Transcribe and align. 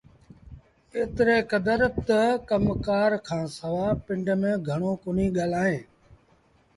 ايتري 0.97 1.37
ڪدر 1.51 1.79
تا 2.07 2.21
ڪم 2.49 2.63
ڪآر 2.87 3.11
کآݩ 3.27 3.47
سوا 3.57 3.87
پنڊ 4.05 4.25
ميݩ 4.41 4.61
گھڻوݩ 4.69 4.99
ڪونهيٚ 5.03 5.33
ڳآلائيٚݩ 5.37 5.83